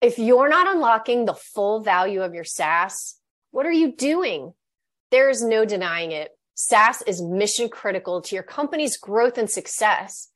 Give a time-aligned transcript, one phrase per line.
[0.00, 3.16] If you're not unlocking the full value of your SaaS,
[3.50, 4.54] what are you doing?
[5.10, 6.30] There is no denying it.
[6.54, 10.28] SaaS is mission critical to your company's growth and success.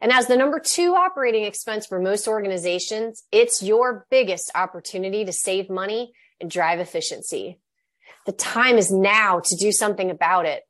[0.00, 5.32] And as the number two operating expense for most organizations, it's your biggest opportunity to
[5.32, 7.58] save money and drive efficiency.
[8.24, 10.62] The time is now to do something about it.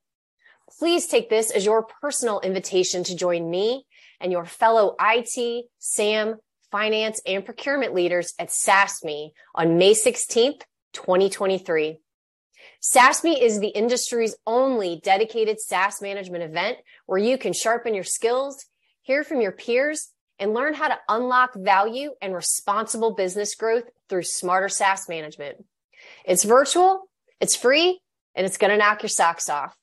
[0.78, 3.86] Please take this as your personal invitation to join me
[4.20, 6.36] and your fellow IT, SAM,
[6.70, 11.98] finance, and procurement leaders at SaaSMe on May 16th, 2023.
[12.82, 18.64] SaaSMe is the industry's only dedicated SaaS management event where you can sharpen your skills,
[19.02, 24.22] hear from your peers, and learn how to unlock value and responsible business growth through
[24.22, 25.64] smarter SaaS management.
[26.24, 28.00] It's virtual, it's free,
[28.34, 29.76] and it's going to knock your socks off.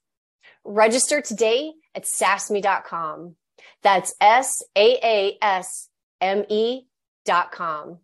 [0.64, 3.36] Register today at saasme.com.
[3.84, 5.90] That's S A A S
[6.22, 6.88] M E
[7.26, 8.00] dot com.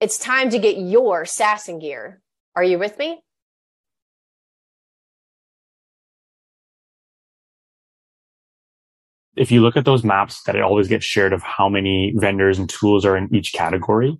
[0.00, 2.20] It's time to get your SaaS in gear.
[2.56, 3.20] Are you with me?
[9.36, 12.58] If you look at those maps that it always gets shared of how many vendors
[12.58, 14.16] and tools are in each category,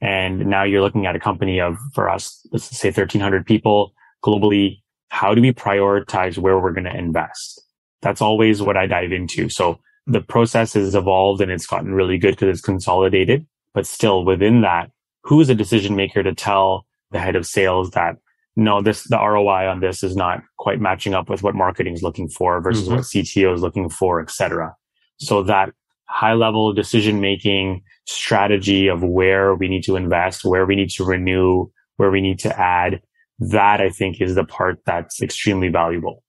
[0.00, 4.82] and now you're looking at a company of, for us, let's say 1300 people globally.
[5.08, 7.62] How do we prioritize where we're going to invest?
[8.02, 9.48] That's always what I dive into.
[9.48, 13.46] So the process has evolved and it's gotten really good because it's consolidated.
[13.74, 14.90] But still within that,
[15.22, 18.16] who is a decision maker to tell the head of sales that
[18.56, 22.02] no, this, the ROI on this is not quite matching up with what marketing is
[22.02, 22.96] looking for versus mm-hmm.
[22.96, 24.74] what CTO is looking for, et cetera.
[25.18, 25.72] So that
[26.08, 31.04] high level decision making strategy of where we need to invest, where we need to
[31.04, 31.66] renew,
[31.98, 33.00] where we need to add,
[33.38, 36.24] that I think is the part that's extremely valuable.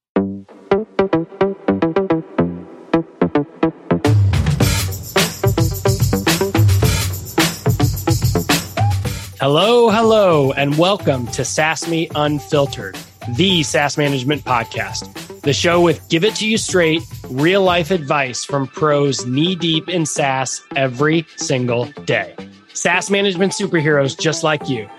[9.41, 12.97] Hello, hello, and welcome to SaaSMe Unfiltered,
[13.37, 18.43] the SaaS management podcast, the show with give it to you straight, real life advice
[18.43, 22.35] from pros knee deep in SaaS every single day.
[22.73, 24.89] SaaS management superheroes just like you.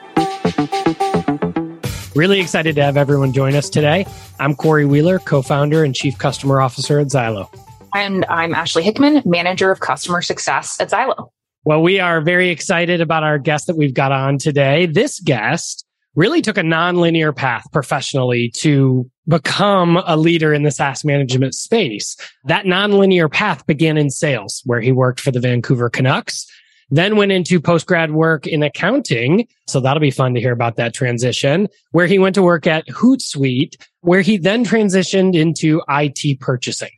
[2.15, 4.06] Really excited to have everyone join us today.
[4.38, 7.53] I'm Corey Wheeler, co founder and chief customer officer at Zylo.
[7.94, 11.28] And I'm Ashley Hickman, manager of customer success at Zylo.
[11.65, 14.87] Well, we are very excited about our guest that we've got on today.
[14.87, 15.84] This guest
[16.15, 22.16] really took a nonlinear path professionally to become a leader in the SaaS management space.
[22.44, 26.47] That nonlinear path began in sales, where he worked for the Vancouver Canucks,
[26.88, 29.47] then went into post grad work in accounting.
[29.69, 32.87] So that'll be fun to hear about that transition, where he went to work at
[32.87, 36.91] Hootsuite, where he then transitioned into IT purchasing.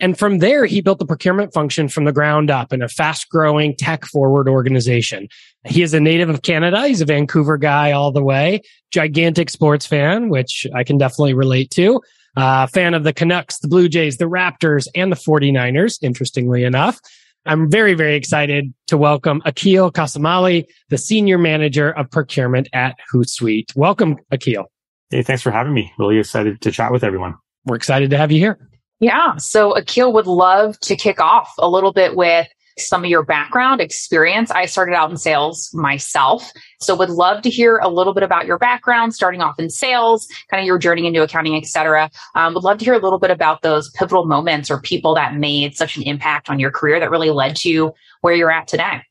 [0.00, 3.28] And from there, he built the procurement function from the ground up in a fast
[3.28, 5.28] growing tech forward organization.
[5.66, 6.88] He is a native of Canada.
[6.88, 11.70] He's a Vancouver guy all the way, gigantic sports fan, which I can definitely relate
[11.72, 12.00] to.
[12.36, 16.98] Uh, fan of the Canucks, the Blue Jays, the Raptors, and the 49ers, interestingly enough.
[17.44, 23.74] I'm very, very excited to welcome Aaqil Kassamali, the senior manager of procurement at Hootsuite.
[23.76, 24.64] Welcome, Aaqil.
[25.10, 25.92] Hey, thanks for having me.
[25.98, 27.34] Really excited to chat with everyone.
[27.66, 28.70] We're excited to have you here.
[29.00, 29.36] Yeah.
[29.36, 33.80] So Aaqil would love to kick off a little bit with some of your background
[33.80, 34.50] experience.
[34.50, 36.50] I started out in sales myself.
[36.80, 40.26] So would love to hear a little bit about your background, starting off in sales,
[40.50, 42.10] kind of your journey into accounting, et cetera.
[42.34, 45.34] Um, would love to hear a little bit about those pivotal moments or people that
[45.34, 49.02] made such an impact on your career that really led to where you're at today.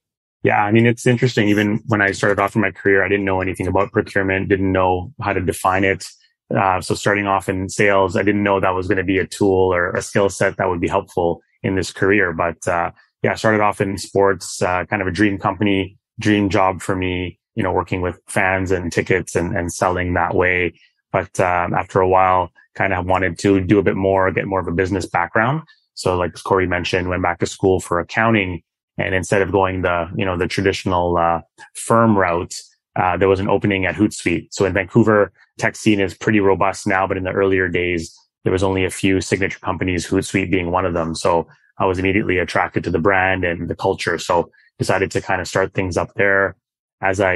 [0.41, 1.49] Yeah, I mean, it's interesting.
[1.49, 4.71] Even when I started off in my career, I didn't know anything about procurement, didn't
[4.71, 6.07] know how to define it.
[6.55, 9.27] Uh, so starting off in sales, I didn't know that was going to be a
[9.27, 12.33] tool or a skill set that would be helpful in this career.
[12.33, 16.49] But uh, yeah, I started off in sports, uh, kind of a dream company, dream
[16.49, 17.37] job for me.
[17.55, 20.79] You know, working with fans and tickets and, and selling that way.
[21.11, 24.61] But um, after a while, kind of wanted to do a bit more, get more
[24.61, 25.63] of a business background.
[25.93, 28.61] So, like Corey mentioned, went back to school for accounting,
[28.97, 31.41] and instead of going the you know the traditional uh,
[31.73, 32.55] firm route,
[32.95, 34.47] uh, there was an opening at Hootsuite.
[34.51, 38.53] So in Vancouver, tech scene is pretty robust now, but in the earlier days, there
[38.53, 41.13] was only a few signature companies, Hootsuite being one of them.
[41.15, 41.47] So
[41.77, 44.17] I was immediately attracted to the brand and the culture.
[44.17, 46.55] So decided to kind of start things up there.
[47.01, 47.33] As I,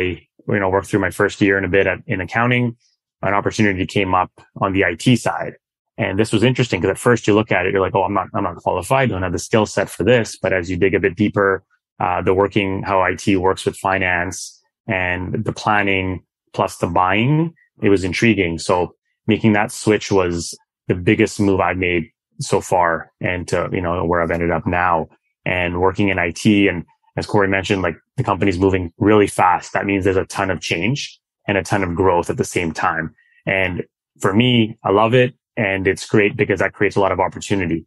[0.47, 2.75] you know, worked through my first year and a bit at, in accounting,
[3.21, 5.53] an opportunity came up on the IT side.
[5.97, 8.13] And this was interesting because at first you look at it, you're like, oh, I'm
[8.13, 9.09] not, I'm not qualified.
[9.09, 10.37] Don't have the skill set for this.
[10.41, 11.63] But as you dig a bit deeper,
[11.99, 17.89] uh, the working, how IT works with finance and the planning plus the buying, it
[17.89, 18.59] was intriguing.
[18.59, 18.95] So
[19.27, 20.57] making that switch was
[20.87, 22.09] the biggest move I've made
[22.39, 25.07] so far and to, you know, where I've ended up now
[25.45, 26.45] and working in IT.
[26.45, 26.85] And
[27.15, 29.73] as Corey mentioned, like the company's moving really fast.
[29.73, 32.71] That means there's a ton of change and a ton of growth at the same
[32.71, 33.13] time.
[33.45, 33.83] And
[34.19, 35.33] for me, I love it.
[35.55, 37.85] And it's great because that creates a lot of opportunity.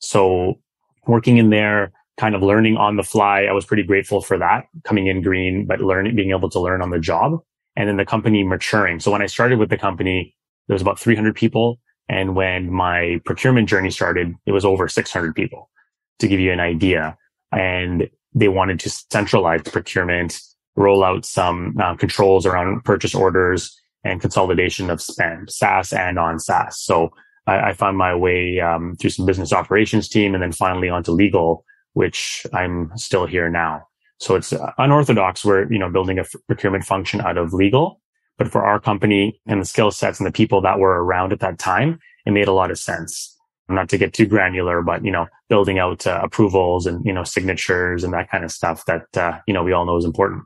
[0.00, 0.54] So
[1.06, 4.66] working in there, kind of learning on the fly, I was pretty grateful for that
[4.84, 7.40] coming in green, but learning, being able to learn on the job
[7.76, 9.00] and then the company maturing.
[9.00, 10.34] So when I started with the company,
[10.68, 11.80] there was about 300 people.
[12.08, 15.70] And when my procurement journey started, it was over 600 people
[16.20, 17.16] to give you an idea.
[17.50, 20.38] And they wanted to centralize procurement,
[20.76, 26.38] roll out some uh, controls around purchase orders and consolidation of spend, SaaS and on
[26.38, 26.78] SaaS.
[26.80, 27.10] So
[27.46, 31.12] I, I found my way um, through some business operations team and then finally onto
[31.12, 31.64] legal,
[31.94, 33.86] which I'm still here now.
[34.18, 35.44] So it's unorthodox.
[35.44, 38.00] We're, you know, building a procurement function out of legal,
[38.38, 41.40] but for our company and the skill sets and the people that were around at
[41.40, 43.34] that time, it made a lot of sense
[43.68, 47.24] not to get too granular, but you know, building out uh, approvals and you know
[47.24, 50.42] signatures and that kind of stuff that uh, you know we all know is important.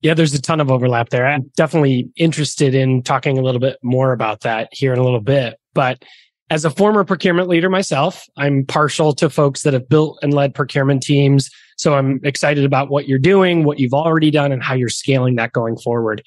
[0.00, 1.26] Yeah, there's a ton of overlap there.
[1.26, 5.20] I'm definitely interested in talking a little bit more about that here in a little
[5.20, 5.58] bit.
[5.74, 6.04] But
[6.50, 10.54] as a former procurement leader myself, I'm partial to folks that have built and led
[10.54, 11.50] procurement teams.
[11.76, 15.36] So I'm excited about what you're doing, what you've already done, and how you're scaling
[15.36, 16.22] that going forward.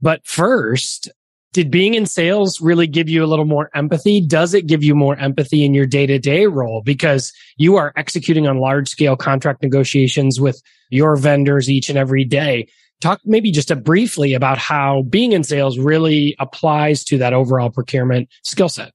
[0.00, 1.08] But first,
[1.54, 4.20] did being in sales really give you a little more empathy?
[4.20, 6.82] Does it give you more empathy in your day to day role?
[6.84, 12.24] Because you are executing on large scale contract negotiations with your vendors each and every
[12.24, 12.68] day.
[13.00, 17.70] Talk maybe just a briefly about how being in sales really applies to that overall
[17.70, 18.92] procurement skill set.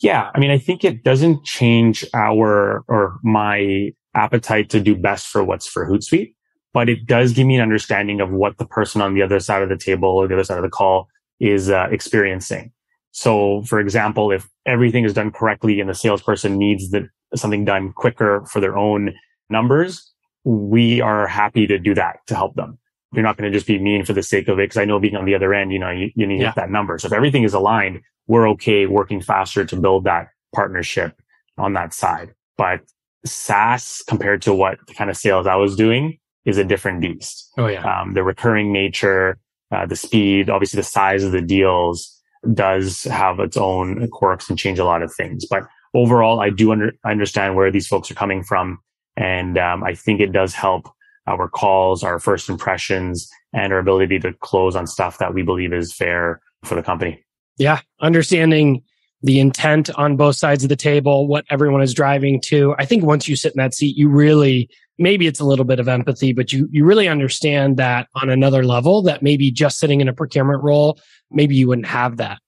[0.00, 0.30] Yeah.
[0.34, 5.44] I mean, I think it doesn't change our or my appetite to do best for
[5.44, 6.34] what's for Hootsuite,
[6.72, 9.62] but it does give me an understanding of what the person on the other side
[9.62, 11.08] of the table or the other side of the call
[11.38, 12.72] is uh, experiencing.
[13.12, 17.92] So, for example, if everything is done correctly and the salesperson needs the, something done
[17.92, 19.14] quicker for their own
[19.48, 20.12] numbers,
[20.44, 22.78] we are happy to do that to help them.
[23.12, 24.68] You're not going to just be mean for the sake of it.
[24.68, 26.52] Cause I know being on the other end, you know, you, you need yeah.
[26.56, 26.98] that number.
[26.98, 31.20] So if everything is aligned, we're okay working faster to build that partnership
[31.58, 32.34] on that side.
[32.56, 32.80] But
[33.24, 37.50] SaaS compared to what the kind of sales I was doing is a different beast.
[37.58, 37.82] Oh yeah.
[37.82, 39.38] Um, the recurring nature,
[39.72, 42.16] uh, the speed, obviously the size of the deals
[42.54, 45.44] does have its own quirks and change a lot of things.
[45.46, 45.64] But
[45.94, 48.78] overall, I do under, understand where these folks are coming from.
[49.16, 50.88] And um, I think it does help
[51.38, 55.72] our calls, our first impressions, and our ability to close on stuff that we believe
[55.72, 57.24] is fair for the company.
[57.58, 57.80] Yeah.
[58.00, 58.82] Understanding
[59.22, 62.74] the intent on both sides of the table, what everyone is driving to.
[62.78, 65.80] I think once you sit in that seat, you really maybe it's a little bit
[65.80, 70.00] of empathy, but you, you really understand that on another level that maybe just sitting
[70.00, 71.00] in a procurement role,
[71.30, 72.38] maybe you wouldn't have that.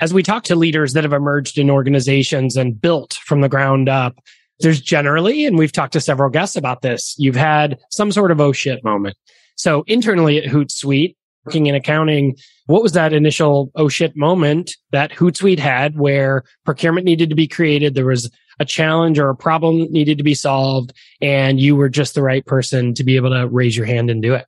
[0.00, 3.90] As we talk to leaders that have emerged in organizations and built from the ground
[3.90, 4.16] up,
[4.62, 8.40] there's generally, and we've talked to several guests about this, you've had some sort of
[8.40, 9.16] oh shit moment.
[9.56, 11.14] So internally at Hootsuite,
[11.44, 12.36] working in accounting,
[12.66, 17.48] what was that initial oh shit moment that Hootsuite had where procurement needed to be
[17.48, 17.94] created?
[17.94, 18.30] There was
[18.60, 22.44] a challenge or a problem needed to be solved and you were just the right
[22.46, 24.46] person to be able to raise your hand and do it.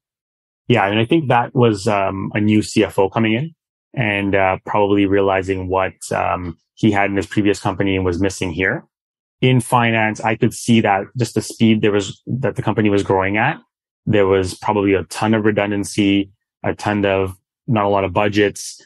[0.68, 0.86] Yeah.
[0.86, 3.54] And I think that was um, a new CFO coming in
[3.92, 8.50] and uh, probably realizing what um, he had in his previous company and was missing
[8.50, 8.84] here.
[9.44, 13.02] In finance, I could see that just the speed there was that the company was
[13.02, 13.60] growing at.
[14.06, 16.30] There was probably a ton of redundancy,
[16.62, 17.36] a ton of
[17.66, 18.80] not a lot of budgets,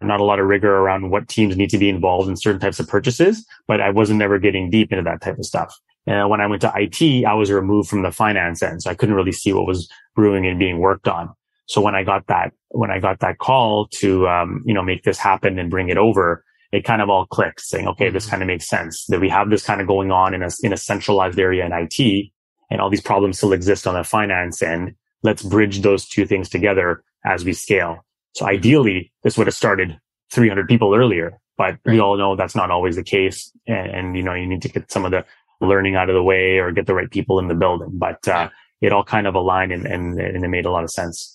[0.00, 2.78] not a lot of rigor around what teams need to be involved in certain types
[2.78, 5.76] of purchases, but I wasn't ever getting deep into that type of stuff.
[6.06, 8.84] And when I went to IT, I was removed from the finance end.
[8.84, 11.34] So I couldn't really see what was brewing and being worked on.
[11.66, 15.02] So when I got that, when I got that call to, um, you know, make
[15.02, 18.30] this happen and bring it over, it kind of all clicked saying, okay, this mm-hmm.
[18.30, 20.72] kind of makes sense that we have this kind of going on in a, in
[20.72, 22.30] a centralized area in IT
[22.68, 24.94] and all these problems still exist on the finance end.
[25.22, 28.04] Let's bridge those two things together as we scale.
[28.34, 30.00] So ideally, this would have started
[30.32, 31.94] 300 people earlier, but right.
[31.94, 33.52] we all know that's not always the case.
[33.68, 35.24] And, and, you know, you need to get some of the
[35.60, 37.90] learning out of the way or get the right people in the building.
[37.92, 38.50] But uh,
[38.80, 41.33] it all kind of aligned and, and, and it made a lot of sense.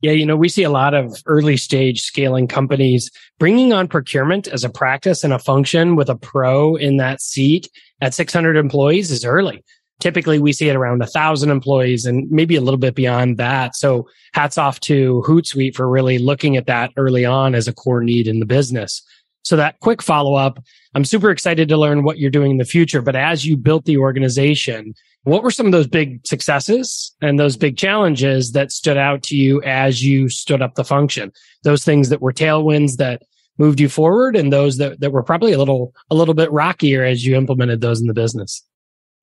[0.00, 4.46] Yeah, you know, we see a lot of early stage scaling companies bringing on procurement
[4.46, 7.68] as a practice and a function with a pro in that seat
[8.00, 9.64] at 600 employees is early
[10.00, 13.74] typically we see it around thousand employees and maybe a little bit beyond that.
[13.74, 18.02] So hats off to Hootsuite for really looking at that early on as a core
[18.02, 19.02] need in the business.
[19.42, 20.62] So that quick follow up,
[20.94, 23.00] I'm super excited to learn what you're doing in the future.
[23.00, 24.94] But as you built the organization,
[25.28, 29.36] what were some of those big successes and those big challenges that stood out to
[29.36, 31.32] you as you stood up the function?
[31.64, 33.22] Those things that were tailwinds that
[33.58, 37.04] moved you forward and those that, that were probably a little, a little bit rockier
[37.04, 38.64] as you implemented those in the business.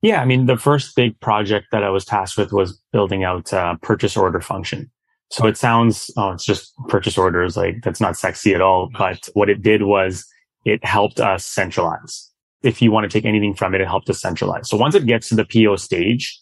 [0.02, 3.52] Yeah, I mean, the first big project that I was tasked with was building out
[3.52, 4.92] a purchase order function.
[5.32, 7.58] So it sounds, oh, it's just purchase orders.
[7.58, 8.92] Like that's not sexy at all.
[8.96, 10.26] But what it did was
[10.66, 12.32] it helped us centralize.
[12.66, 14.70] If you want to take anything from it, it helped us centralize.
[14.70, 16.40] So once it gets to the PO stage,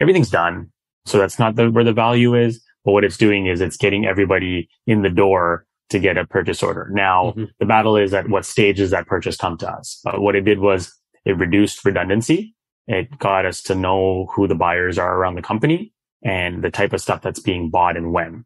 [0.00, 0.70] everything's done.
[1.04, 2.62] So that's not the, where the value is.
[2.84, 6.62] But what it's doing is it's getting everybody in the door to get a purchase
[6.62, 6.88] order.
[6.92, 7.44] Now mm-hmm.
[7.58, 10.00] the battle is at what stage does that purchase come to us?
[10.04, 10.92] But what it did was
[11.24, 12.54] it reduced redundancy.
[12.86, 15.92] It got us to know who the buyers are around the company
[16.24, 18.44] and the type of stuff that's being bought and when.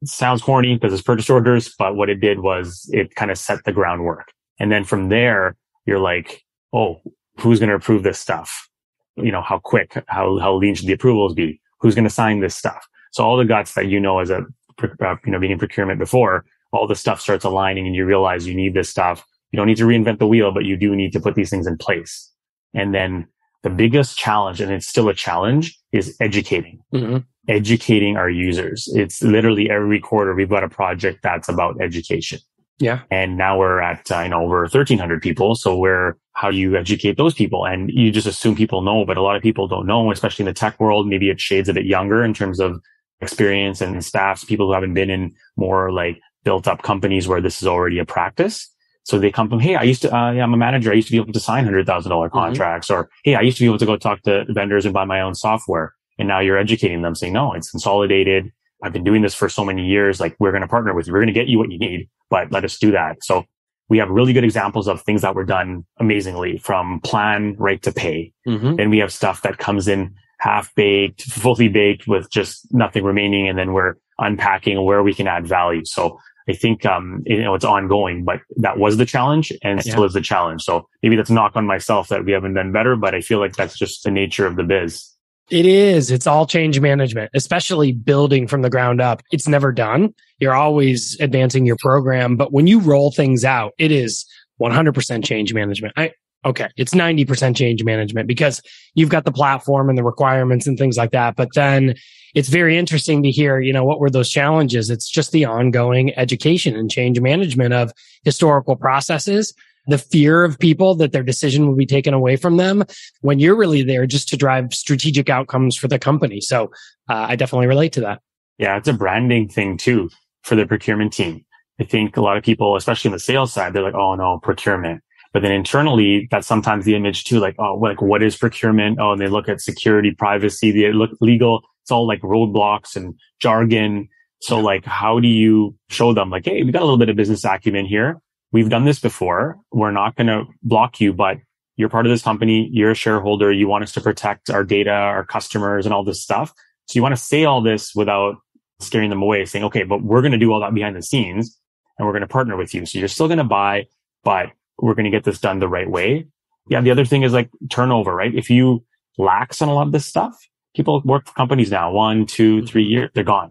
[0.00, 3.38] It sounds corny because it's purchase orders, but what it did was it kind of
[3.38, 4.32] set the groundwork.
[4.58, 7.00] And then from there, you're like, oh,
[7.38, 8.68] who's going to approve this stuff?
[9.16, 11.60] You know, how quick, how, how lean should the approvals be?
[11.80, 12.86] Who's going to sign this stuff?
[13.12, 14.46] So all the guts that you know as a,
[14.82, 18.46] uh, you know, being in procurement before, all the stuff starts aligning and you realize
[18.46, 19.24] you need this stuff.
[19.50, 21.66] You don't need to reinvent the wheel, but you do need to put these things
[21.66, 22.30] in place.
[22.72, 23.28] And then
[23.62, 26.80] the biggest challenge, and it's still a challenge, is educating.
[26.94, 27.18] Mm-hmm.
[27.48, 28.88] Educating our users.
[28.94, 32.38] It's literally every quarter we've got a project that's about education.
[32.78, 33.02] Yeah.
[33.10, 35.54] And now we're at, uh, you know, over 1300 people.
[35.54, 37.64] So where, how do you educate those people?
[37.64, 40.48] And you just assume people know, but a lot of people don't know, especially in
[40.48, 41.06] the tech world.
[41.06, 42.80] Maybe it shades a bit younger in terms of
[43.20, 47.62] experience and staffs, people who haven't been in more like built up companies where this
[47.62, 48.68] is already a practice.
[49.04, 50.90] So they come from, Hey, I used to, uh, yeah, I'm a manager.
[50.90, 52.38] I used to be able to sign hundred thousand dollar mm-hmm.
[52.38, 53.02] contracts mm-hmm.
[53.02, 55.20] or, Hey, I used to be able to go talk to vendors and buy my
[55.20, 55.94] own software.
[56.18, 58.50] And now you're educating them saying, no, it's consolidated.
[58.82, 60.18] I've been doing this for so many years.
[60.18, 61.12] Like we're going to partner with you.
[61.12, 63.22] We're going to get you what you need, but let us do that.
[63.22, 63.44] So
[63.88, 67.92] we have really good examples of things that were done amazingly from plan right to
[67.92, 68.32] pay.
[68.46, 68.76] Mm-hmm.
[68.76, 73.48] Then we have stuff that comes in half baked, fully baked with just nothing remaining.
[73.48, 75.84] And then we're unpacking where we can add value.
[75.84, 79.92] So I think, um, you know, it's ongoing, but that was the challenge and yeah.
[79.92, 80.62] still is the challenge.
[80.62, 83.54] So maybe that's knock on myself that we haven't done better, but I feel like
[83.54, 85.08] that's just the nature of the biz.
[85.50, 86.10] It is.
[86.10, 89.22] It's all change management, especially building from the ground up.
[89.32, 90.14] It's never done.
[90.38, 94.24] You're always advancing your program, but when you roll things out, it is
[94.60, 95.94] 100% change management.
[95.96, 96.12] I,
[96.44, 98.62] okay, it's 90% change management because
[98.94, 101.36] you've got the platform and the requirements and things like that.
[101.36, 101.94] But then
[102.34, 104.90] it's very interesting to hear, you know, what were those challenges?
[104.90, 107.92] It's just the ongoing education and change management of
[108.24, 109.52] historical processes,
[109.86, 112.84] the fear of people that their decision will be taken away from them
[113.20, 116.40] when you're really there just to drive strategic outcomes for the company.
[116.40, 116.70] So
[117.08, 118.20] uh, I definitely relate to that.
[118.58, 120.10] Yeah, it's a branding thing too
[120.42, 121.44] for the procurement team.
[121.80, 124.38] I think a lot of people, especially on the sales side, they're like, oh no,
[124.42, 125.02] procurement.
[125.32, 128.98] But then internally, that's sometimes the image too, like, oh, like what is procurement?
[129.00, 133.14] Oh, and they look at security, privacy, they look legal it's all like roadblocks and
[133.40, 134.08] jargon.
[134.40, 137.16] So like, how do you show them like, Hey, we got a little bit of
[137.16, 138.20] business acumen here.
[138.52, 139.58] We've done this before.
[139.72, 141.38] We're not going to block you, but
[141.76, 142.68] you're part of this company.
[142.70, 143.50] You're a shareholder.
[143.50, 146.52] You want us to protect our data, our customers and all this stuff.
[146.86, 148.36] So you want to say all this without
[148.80, 151.58] scaring them away saying, okay, but we're going to do all that behind the scenes
[151.98, 152.84] and we're going to partner with you.
[152.84, 153.86] So you're still going to buy,
[154.22, 156.26] but we're going to get this done the right way.
[156.68, 156.80] Yeah.
[156.82, 158.34] The other thing is like turnover, right?
[158.34, 158.84] If you
[159.16, 160.36] lax on a lot of this stuff,
[160.74, 162.90] people work for companies now, one, two, three mm-hmm.
[162.90, 163.50] years, they're gone.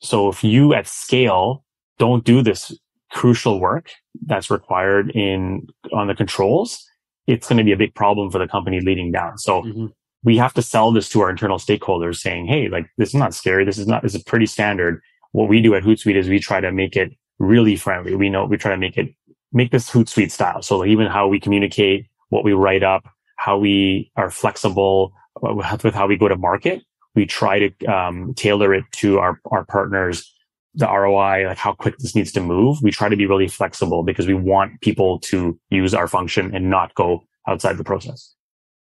[0.00, 1.64] So if you at scale
[1.98, 2.72] don't do this
[3.10, 3.90] crucial work
[4.26, 6.84] that's required in on the controls,
[7.26, 9.38] it's going to be a big problem for the company leading down.
[9.38, 9.86] So mm-hmm.
[10.24, 13.34] we have to sell this to our internal stakeholders saying, Hey, like this is not
[13.34, 13.64] scary.
[13.64, 15.00] This is not, this is pretty standard.
[15.32, 18.14] What we do at Hootsuite is we try to make it really friendly.
[18.14, 19.14] We know we try to make it,
[19.52, 20.62] make this Hootsuite style.
[20.62, 23.04] So like even how we communicate, what we write up,
[23.36, 26.82] how we are flexible, with how we go to market.
[27.14, 30.32] We try to um, tailor it to our, our partners,
[30.74, 32.78] the ROI, like how quick this needs to move.
[32.82, 36.70] We try to be really flexible because we want people to use our function and
[36.70, 38.34] not go outside the process.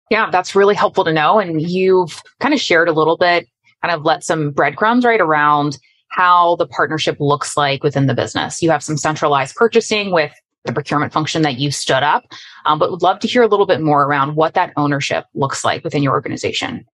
[0.10, 1.40] Yeah, that's really helpful to know.
[1.40, 3.48] And you've kind of shared a little bit,
[3.82, 5.78] kind of let some breadcrumbs right around
[6.10, 8.62] how the partnership looks like within the business.
[8.62, 10.32] You have some centralized purchasing with
[10.66, 12.26] the procurement function that you stood up,
[12.66, 15.64] um, but would love to hear a little bit more around what that ownership looks
[15.64, 16.86] like within your organization.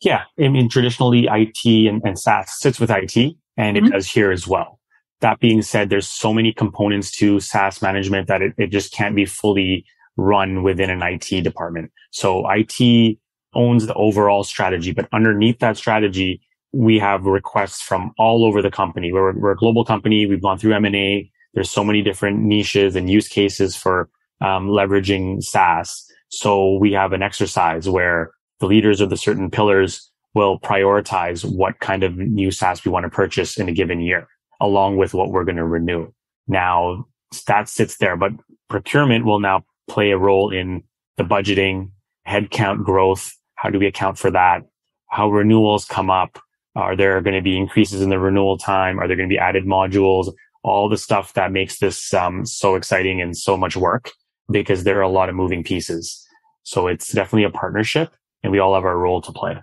[0.00, 3.86] Yeah, I mean, traditionally IT and, and SaaS sits with IT and mm-hmm.
[3.86, 4.78] it does here as well.
[5.20, 9.16] That being said, there's so many components to SaaS management that it, it just can't
[9.16, 9.84] be fully
[10.16, 11.90] run within an IT department.
[12.10, 13.18] So IT
[13.54, 16.40] owns the overall strategy, but underneath that strategy,
[16.72, 19.12] we have requests from all over the company.
[19.12, 20.26] We're, we're a global company.
[20.26, 21.30] We've gone through M&A.
[21.54, 24.10] There's so many different niches and use cases for
[24.42, 26.04] um, leveraging SaaS.
[26.28, 31.80] So we have an exercise where the leaders of the certain pillars will prioritize what
[31.80, 34.28] kind of new SaaS we want to purchase in a given year,
[34.60, 36.12] along with what we're going to renew.
[36.46, 37.06] Now
[37.46, 38.32] that sits there, but
[38.68, 40.82] procurement will now play a role in
[41.16, 41.90] the budgeting,
[42.28, 44.60] headcount growth, How do we account for that?
[45.08, 46.38] How renewals come up?
[46.74, 49.00] Are there going to be increases in the renewal time?
[49.00, 50.30] Are there going to be added modules?
[50.62, 54.10] All the stuff that makes this um, so exciting and so much work
[54.50, 56.22] because there are a lot of moving pieces.
[56.62, 58.12] So it's definitely a partnership
[58.42, 59.56] and we all have our role to play.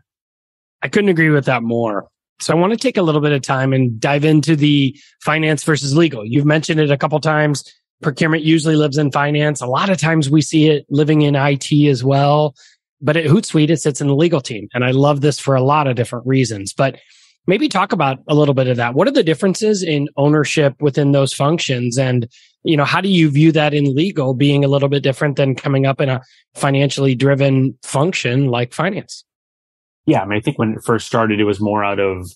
[0.83, 2.07] I couldn't agree with that more.
[2.41, 5.63] So I want to take a little bit of time and dive into the finance
[5.63, 6.25] versus legal.
[6.25, 7.63] You've mentioned it a couple times.
[8.01, 9.61] Procurement usually lives in finance.
[9.61, 12.53] A lot of times we see it living in IT as well.
[13.01, 14.67] But at Hootsuite, it sits in the legal team.
[14.73, 16.73] And I love this for a lot of different reasons.
[16.73, 16.99] But
[17.47, 18.93] maybe talk about a little bit of that.
[18.93, 21.97] What are the differences in ownership within those functions?
[21.97, 22.27] And,
[22.63, 25.55] you know, how do you view that in legal being a little bit different than
[25.55, 26.21] coming up in a
[26.55, 29.23] financially driven function like finance?
[30.05, 30.21] Yeah.
[30.21, 32.29] I mean, I think when it first started, it was more out of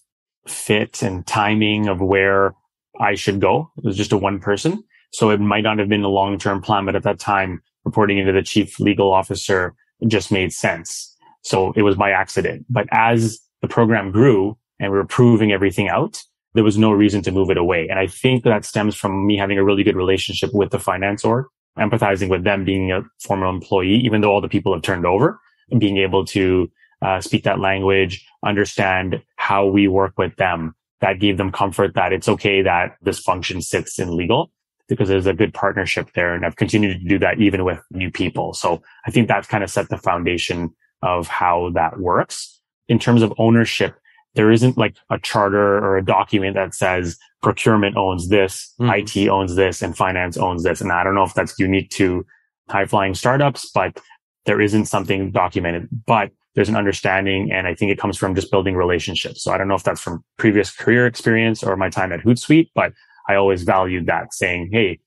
[0.47, 2.53] fit and timing of where
[2.99, 3.71] I should go.
[3.77, 4.83] It was just a one person.
[5.11, 8.17] So it might not have been a long term plan, but at that time, reporting
[8.17, 9.73] into the chief legal officer
[10.07, 11.15] just made sense.
[11.43, 12.65] So it was by accident.
[12.69, 16.21] But as the program grew and we were proving everything out,
[16.53, 17.87] there was no reason to move it away.
[17.87, 21.23] And I think that stems from me having a really good relationship with the finance
[21.23, 21.45] org,
[21.77, 25.39] empathizing with them being a former employee, even though all the people have turned over
[25.77, 26.69] being able to
[27.01, 30.75] uh, speak that language, understand how we work with them.
[31.01, 34.51] That gave them comfort that it's okay that this function sits in legal
[34.87, 36.33] because there's a good partnership there.
[36.33, 38.53] And I've continued to do that even with new people.
[38.53, 40.71] So I think that's kind of set the foundation
[41.03, 42.59] of how that works.
[42.87, 43.95] In terms of ownership,
[44.35, 48.91] there isn't like a charter or a document that says procurement owns this, mm-hmm.
[48.91, 50.79] IT owns this, and finance owns this.
[50.79, 52.25] And I don't know if that's unique to
[52.69, 53.99] high flying startups, but
[54.45, 55.89] there isn't something documented.
[56.05, 57.51] But there's an understanding.
[57.51, 59.43] And I think it comes from just building relationships.
[59.43, 62.71] So I don't know if that's from previous career experience or my time at Hootsuite,
[62.73, 62.93] but
[63.29, 64.99] I always valued that saying, Hey,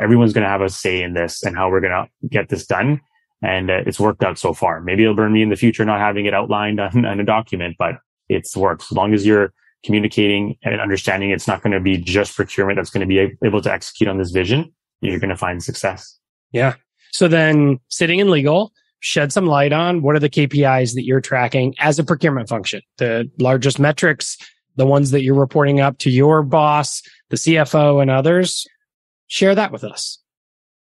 [0.00, 2.66] everyone's going to have a say in this and how we're going to get this
[2.66, 3.02] done.
[3.42, 4.80] And uh, it's worked out so far.
[4.80, 7.76] Maybe it'll burn me in the future not having it outlined on, on a document,
[7.78, 7.96] but
[8.30, 8.84] it's worked.
[8.84, 9.52] As long as you're
[9.84, 13.60] communicating and understanding it's not going to be just procurement that's going to be able
[13.60, 16.18] to execute on this vision, you're going to find success.
[16.50, 16.76] Yeah.
[17.12, 18.72] So then sitting in legal,
[19.04, 22.80] shed some light on what are the KPIs that you're tracking as a procurement function,
[22.96, 24.38] the largest metrics,
[24.76, 28.66] the ones that you're reporting up to your boss, the CFO and others.
[29.26, 30.18] Share that with us.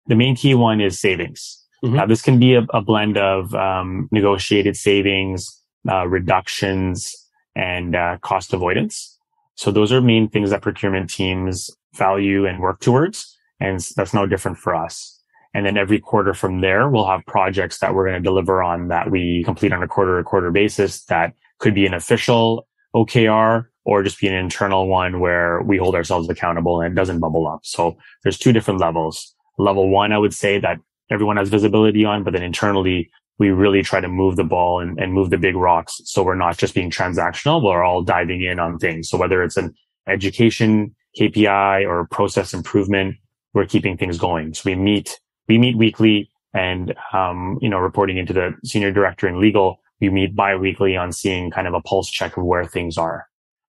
[0.06, 1.58] The main key one is savings.
[1.84, 1.96] Mm-hmm.
[1.96, 7.12] Now, this can be a, a blend of um, negotiated savings, uh, reductions,
[7.56, 9.18] and uh, cost avoidance.
[9.56, 13.36] So those are main things that procurement teams value and work towards.
[13.58, 15.21] And that's no different for us.
[15.54, 18.88] And then every quarter from there, we'll have projects that we're going to deliver on
[18.88, 23.66] that we complete on a quarter to quarter basis that could be an official OKR
[23.84, 27.46] or just be an internal one where we hold ourselves accountable and it doesn't bubble
[27.46, 27.60] up.
[27.64, 29.34] So there's two different levels.
[29.58, 30.78] Level one, I would say that
[31.10, 34.98] everyone has visibility on, but then internally, we really try to move the ball and,
[35.00, 36.00] and move the big rocks.
[36.04, 39.08] So we're not just being transactional, we're all diving in on things.
[39.08, 39.74] So whether it's an
[40.06, 43.16] education KPI or process improvement,
[43.52, 44.54] we're keeping things going.
[44.54, 45.18] So we meet
[45.52, 50.08] we meet weekly and, um, you know, reporting into the senior director in legal, we
[50.08, 53.26] meet bi-weekly on seeing kind of a pulse check of where things are.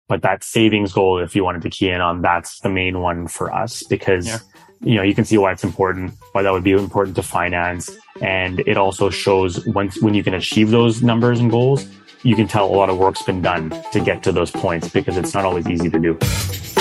[0.08, 3.28] But that savings goal, if you wanted to key in on, that's the main one
[3.28, 4.40] for us because, yeah.
[4.80, 7.90] you know, you can see why it's important, why that would be important to finance.
[8.22, 11.86] And it also shows once, when you can achieve those numbers and goals,
[12.24, 15.18] you can tell a lot of work's been done to get to those points because
[15.18, 16.73] it's not always easy to do.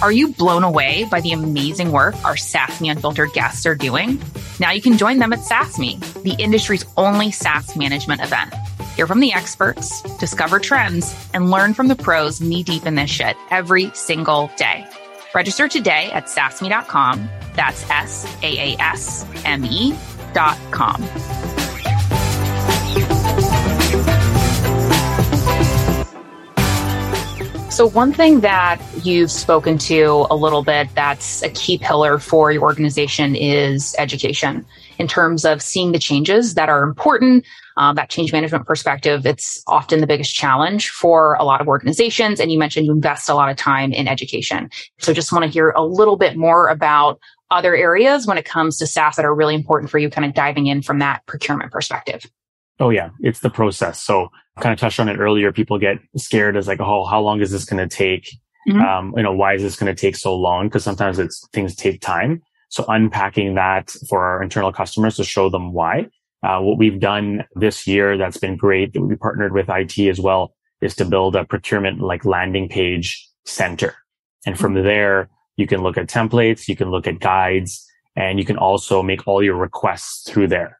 [0.00, 4.22] Are you blown away by the amazing work our SaaSMe Unfiltered guests are doing?
[4.60, 8.54] Now you can join them at SaaS Me, the industry's only SaaS management event.
[8.94, 13.10] Hear from the experts, discover trends, and learn from the pros knee deep in this
[13.10, 14.88] shit every single day.
[15.34, 17.28] Register today at saasme.com.
[17.56, 19.96] That's S A A S M E
[20.32, 21.02] dot com.
[27.78, 32.50] So, one thing that you've spoken to a little bit that's a key pillar for
[32.50, 34.66] your organization is education
[34.98, 37.46] in terms of seeing the changes that are important.
[37.76, 42.40] Um, that change management perspective, it's often the biggest challenge for a lot of organizations.
[42.40, 44.70] And you mentioned you invest a lot of time in education.
[44.98, 47.20] So, just want to hear a little bit more about
[47.52, 50.34] other areas when it comes to SaaS that are really important for you, kind of
[50.34, 52.26] diving in from that procurement perspective.
[52.80, 54.00] Oh yeah, it's the process.
[54.02, 54.28] So
[54.60, 55.52] kind of touched on it earlier.
[55.52, 58.28] People get scared as like, oh, how long is this going to take?
[58.68, 58.80] Mm-hmm.
[58.80, 60.68] Um, you know, why is this going to take so long?
[60.68, 62.42] Because sometimes it's things take time.
[62.68, 66.08] So unpacking that for our internal customers to show them why.
[66.42, 70.20] Uh, what we've done this year that's been great that we partnered with IT as
[70.20, 73.94] well is to build a procurement like landing page center.
[74.46, 74.84] And from mm-hmm.
[74.84, 79.02] there, you can look at templates, you can look at guides, And you can also
[79.02, 80.78] make all your requests through there.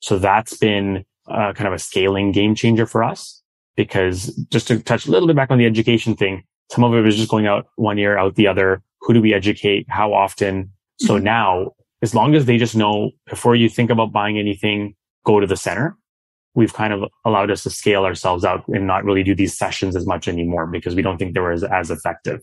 [0.00, 3.42] So that's been uh, kind of a scaling game changer for us
[3.76, 7.00] because just to touch a little bit back on the education thing, some of it
[7.00, 8.82] was just going out one ear, out the other.
[9.02, 9.86] Who do we educate?
[9.88, 10.72] How often?
[10.98, 11.24] So mm-hmm.
[11.24, 11.70] now,
[12.02, 15.56] as long as they just know before you think about buying anything, go to the
[15.56, 15.96] center.
[16.54, 19.94] We've kind of allowed us to scale ourselves out and not really do these sessions
[19.94, 22.40] as much anymore because we don't think they were as, as effective.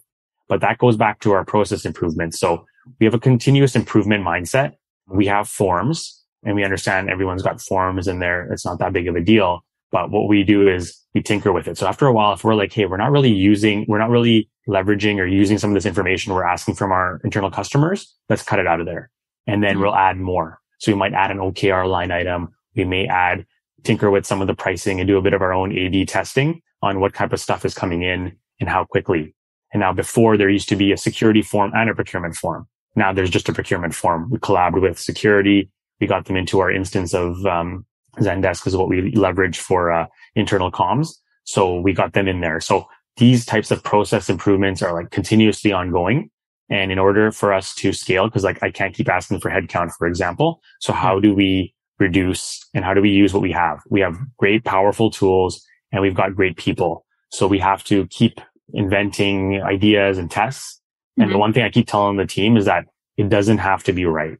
[0.47, 2.34] But that goes back to our process improvement.
[2.34, 2.65] So
[3.00, 4.73] we have a continuous improvement mindset.
[5.08, 8.49] We have forms and we understand everyone's got forms in there.
[8.53, 9.65] It's not that big of a deal.
[9.91, 11.77] But what we do is we tinker with it.
[11.77, 14.49] So after a while, if we're like, Hey, we're not really using, we're not really
[14.67, 18.60] leveraging or using some of this information we're asking from our internal customers, let's cut
[18.60, 19.12] it out of there.
[19.45, 19.81] And then mm-hmm.
[19.81, 20.60] we'll add more.
[20.79, 22.49] So we might add an OKR line item.
[22.75, 23.45] We may add,
[23.83, 26.05] tinker with some of the pricing and do a bit of our own A B
[26.05, 29.36] testing on what type of stuff is coming in and how quickly.
[29.73, 32.67] And now before there used to be a security form and a procurement form.
[32.95, 34.29] Now there's just a procurement form.
[34.29, 35.69] We collabed with security.
[35.99, 37.86] We got them into our instance of um,
[38.19, 41.10] Zendesk is what we leverage for uh, internal comms.
[41.43, 42.60] So we got them in there.
[42.60, 46.29] So these types of process improvements are like continuously ongoing.
[46.69, 49.93] And in order for us to scale, because like I can't keep asking for headcount,
[49.97, 50.62] for example.
[50.81, 53.79] So how do we reduce and how do we use what we have?
[53.89, 57.05] We have great, powerful tools and we've got great people.
[57.31, 58.39] So we have to keep
[58.73, 60.75] inventing ideas and tests.
[60.75, 61.21] Mm-hmm.
[61.21, 61.39] And the mm-hmm.
[61.39, 64.38] one thing I keep telling the team is that it doesn't have to be right.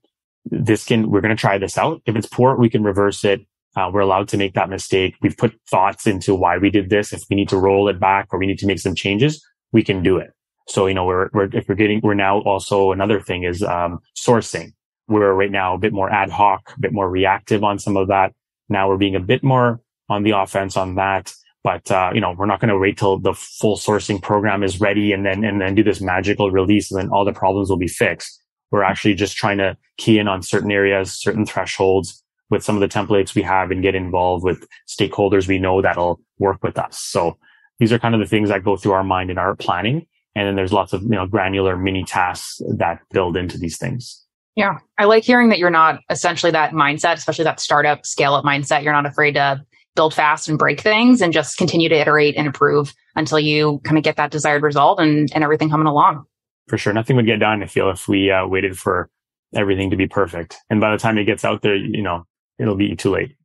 [0.50, 2.02] This can, we're going to try this out.
[2.06, 3.42] If it's poor, we can reverse it.
[3.76, 5.16] Uh, we're allowed to make that mistake.
[5.22, 7.14] We've put thoughts into why we did this.
[7.14, 9.84] If we need to roll it back or we need to make some changes, we
[9.84, 10.32] can do it.
[10.68, 14.00] So, you know, we're, we're if we're getting, we're now also another thing is, um,
[14.18, 14.74] sourcing.
[15.08, 18.08] We're right now a bit more ad hoc, a bit more reactive on some of
[18.08, 18.34] that.
[18.68, 19.80] Now we're being a bit more
[20.10, 21.34] on the offense on that.
[21.64, 24.80] But, uh, you know, we're not going to wait till the full sourcing program is
[24.80, 27.78] ready and then, and then do this magical release and then all the problems will
[27.78, 28.42] be fixed.
[28.72, 32.82] We're actually just trying to key in on certain areas, certain thresholds with some of
[32.82, 37.00] the templates we have and get involved with stakeholders we know that'll work with us.
[37.00, 37.38] So
[37.80, 40.08] these are kind of the things that go through our mind in our planning.
[40.36, 44.24] And then there's lots of, you know, granular mini tasks that build into these things.
[44.56, 44.80] Yeah.
[44.98, 48.84] I like hearing that you're not essentially that mindset, especially that startup scale up mindset.
[48.84, 49.64] You're not afraid to
[49.96, 53.98] build fast and break things and just continue to iterate and improve until you kind
[53.98, 56.26] of get that desired result and, and everything coming along.
[56.68, 56.94] For sure.
[56.94, 59.10] Nothing would get done, I feel, if we uh, waited for
[59.56, 60.58] everything to be perfect.
[60.70, 62.26] And by the time it gets out there, you know,
[62.60, 63.36] it'll be too late.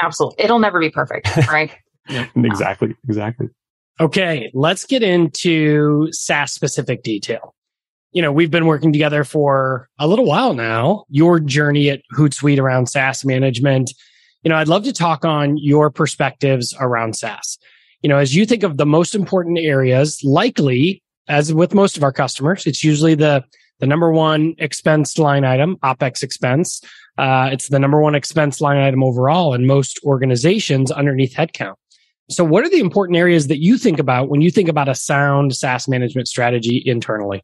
[0.00, 0.44] Absolutely.
[0.44, 1.72] It'll never be perfect, right?
[2.36, 2.96] exactly.
[3.08, 3.48] Exactly.
[4.00, 4.50] Okay.
[4.54, 7.54] Let's get into SaaS specific detail.
[8.10, 11.04] You know, we've been working together for a little while now.
[11.08, 13.92] Your journey at Hootsuite around SaaS management
[14.42, 17.58] you know, I'd love to talk on your perspectives around SaaS.
[18.02, 22.02] You know, as you think of the most important areas, likely as with most of
[22.02, 23.44] our customers, it's usually the
[23.80, 26.82] the number one expense line item, OPEX expense.
[27.18, 31.74] Uh, it's the number one expense line item overall in most organizations underneath headcount.
[32.30, 34.94] So, what are the important areas that you think about when you think about a
[34.94, 37.42] sound SaaS management strategy internally?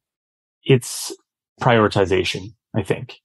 [0.64, 1.12] It's
[1.60, 3.18] prioritization, I think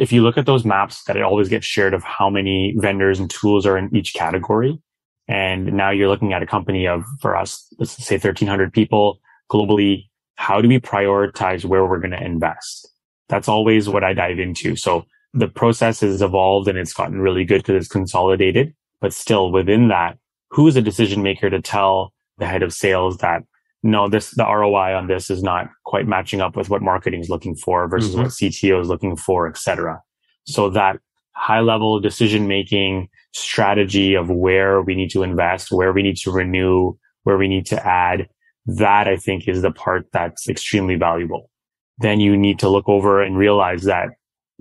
[0.00, 3.20] if you look at those maps that it always gets shared of how many vendors
[3.20, 4.80] and tools are in each category,
[5.28, 10.06] and now you're looking at a company of, for us, let's say 1300 people globally,
[10.36, 12.88] how do we prioritize where we're going to invest?
[13.28, 14.76] That's always what I dive into.
[14.76, 19.52] So the process has evolved and it's gotten really good because it's consolidated, but still
[19.52, 20.18] within that,
[20.50, 23.42] who is a decision maker to tell the head of sales that
[23.82, 27.30] no, this, the ROI on this is not quite matching up with what marketing is
[27.30, 28.22] looking for versus mm-hmm.
[28.22, 30.02] what CTO is looking for, et cetera.
[30.46, 30.98] So that
[31.32, 36.30] high level decision making strategy of where we need to invest, where we need to
[36.30, 38.28] renew, where we need to add,
[38.66, 41.50] that I think is the part that's extremely valuable.
[41.98, 44.08] Then you need to look over and realize that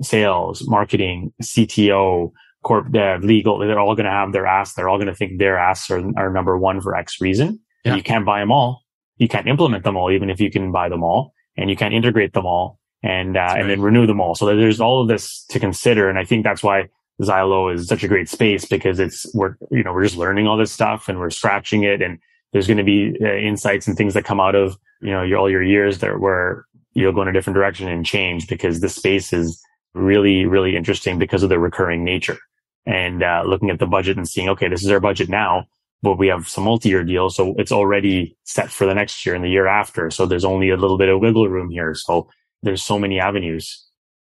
[0.02, 2.32] sales, marketing, CTO,
[2.64, 4.74] corp dev, legal, they're all going to have their ass.
[4.74, 7.60] They're all going to think their ass are, are number one for X reason.
[7.86, 7.96] Yeah.
[7.96, 8.84] You can't buy them all
[9.20, 11.94] you can't implement them all, even if you can buy them all and you can't
[11.94, 13.62] integrate them all and, uh, right.
[13.62, 14.34] and then renew them all.
[14.34, 16.10] So there's all of this to consider.
[16.10, 16.88] And I think that's why
[17.22, 20.58] Zylo is such a great space because it's, we're, you know, we're just learning all
[20.58, 22.02] this stuff and we're scratching it.
[22.02, 22.18] And
[22.52, 25.40] there's going to be uh, insights and things that come out of, you know, your,
[25.40, 28.90] all your years that where you'll go in a different direction and change because the
[28.90, 29.62] space is
[29.94, 32.38] really, really interesting because of the recurring nature
[32.86, 35.66] and, uh, looking at the budget and seeing, okay, this is our budget now
[36.02, 37.36] but we have some multi-year deals.
[37.36, 40.10] So it's already set for the next year and the year after.
[40.10, 41.94] So there's only a little bit of wiggle room here.
[41.94, 42.30] So
[42.64, 43.86] there's so many avenues.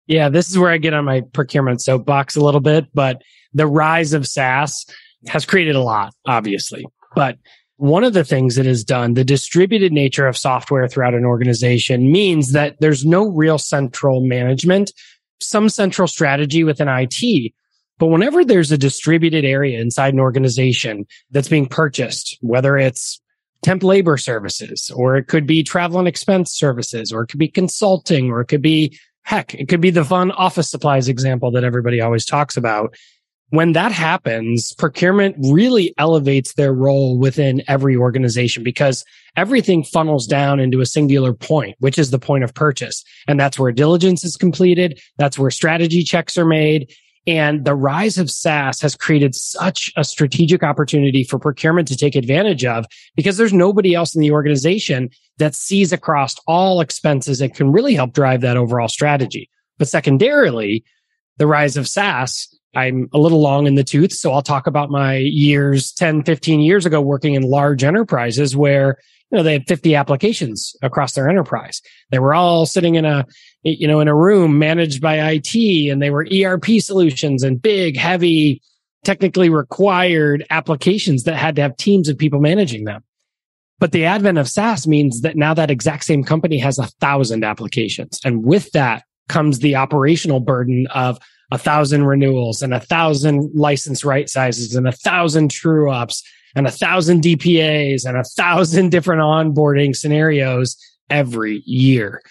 [0.08, 3.22] Yeah, this is where I get on my procurement soapbox a little bit, but
[3.54, 4.86] the rise of SaaS
[5.28, 6.86] has created a lot, obviously.
[7.16, 7.38] But
[7.84, 12.14] one of the things that is done, the distributed nature of software throughout an organization
[12.14, 14.94] means that there's no real central management
[15.42, 17.52] some central strategy within IT.
[18.00, 23.20] But whenever there's a distributed area inside an organization that's being purchased, whether it's
[23.64, 27.50] temp labor services, or it could be travel and expense services, or it could be
[27.50, 31.66] consulting, or it could be heck, it could be the fun office supplies example that
[31.66, 32.96] everybody always talks about.
[33.54, 39.06] When that happens, procurement really elevates their role within every organization because
[39.38, 43.04] everything funnels down into a singular point, which is the point of purchase.
[43.28, 45.00] And that's where diligence is completed.
[45.20, 46.92] That's where strategy checks are made.
[47.28, 52.16] And the rise of SaaS has created such a strategic opportunity for procurement to take
[52.16, 57.54] advantage of because there's nobody else in the organization that sees across all expenses and
[57.54, 59.48] can really help drive that overall strategy.
[59.78, 60.84] But secondarily,
[61.38, 64.14] the rise of SaaS, I'm a little long in the tooth.
[64.14, 68.98] So I'll talk about my years 10, 15 years ago working in large enterprises where
[69.32, 71.82] you know, they had 50 applications across their enterprise.
[72.12, 73.26] They were all sitting in a,
[73.64, 75.56] you know, in a room managed by IT
[75.92, 78.62] and they were ERP solutions and big, heavy,
[79.04, 83.04] technically required applications that had to have teams of people managing them.
[83.80, 87.44] But the advent of SaaS means that now that exact same company has a thousand
[87.44, 88.20] applications.
[88.24, 91.20] And with that comes the operational burden of
[91.52, 96.24] a thousand renewals and a thousand license right sizes and a thousand true ups
[96.56, 100.78] and a thousand DPAs and a thousand different onboarding scenarios
[101.10, 102.22] every year.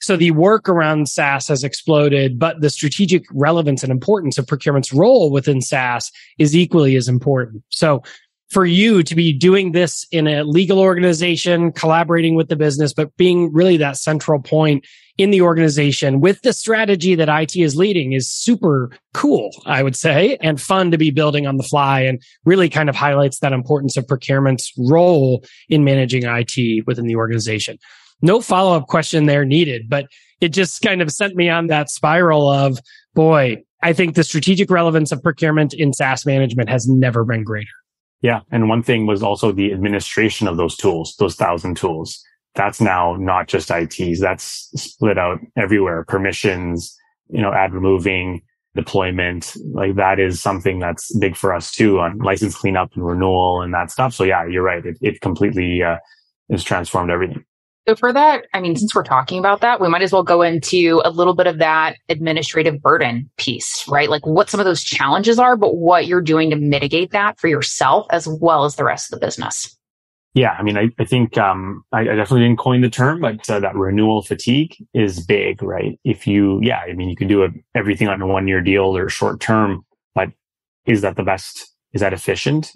[0.00, 4.94] So the work around SaaS has exploded, but the strategic relevance and importance of procurement's
[4.94, 7.62] role within SaaS is equally as important.
[7.68, 8.02] So
[8.50, 13.16] for you to be doing this in a legal organization, collaborating with the business, but
[13.16, 14.84] being really that central point
[15.18, 19.94] in the organization with the strategy that IT is leading is super cool, I would
[19.94, 23.52] say, and fun to be building on the fly and really kind of highlights that
[23.52, 27.78] importance of procurement's role in managing IT within the organization.
[28.22, 30.06] No follow up question there needed, but
[30.40, 32.78] it just kind of sent me on that spiral of,
[33.14, 37.68] boy, I think the strategic relevance of procurement in SaaS management has never been greater.
[38.22, 38.40] Yeah.
[38.50, 42.22] And one thing was also the administration of those tools, those thousand tools.
[42.54, 44.20] That's now not just ITs.
[44.20, 46.04] That's split out everywhere.
[46.04, 46.96] Permissions,
[47.28, 48.42] you know, ad removing,
[48.74, 49.54] deployment.
[49.72, 53.72] Like that is something that's big for us too on license cleanup and renewal and
[53.74, 54.14] that stuff.
[54.14, 54.84] So yeah, you're right.
[54.84, 55.96] It, it completely uh,
[56.50, 57.44] has transformed everything.
[57.96, 61.00] For that, I mean, since we're talking about that, we might as well go into
[61.04, 64.10] a little bit of that administrative burden piece, right?
[64.10, 67.48] Like what some of those challenges are, but what you're doing to mitigate that for
[67.48, 69.76] yourself as well as the rest of the business.
[70.34, 73.50] Yeah, I mean, I, I think um, I, I, definitely didn't coin the term, but
[73.50, 75.98] uh, that renewal fatigue is big, right?
[76.04, 78.96] If you, yeah, I mean, you can do a, everything on a one year deal
[78.96, 80.28] or short term, but
[80.86, 81.74] is that the best?
[81.94, 82.72] Is that efficient?